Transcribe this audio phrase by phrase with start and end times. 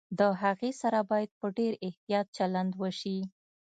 [0.19, 3.17] د هغې سره باید په ډېر احتياط چلند وشي